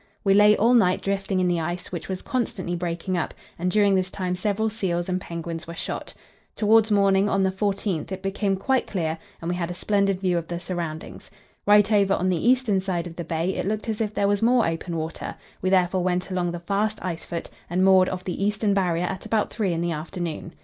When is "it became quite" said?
8.11-8.87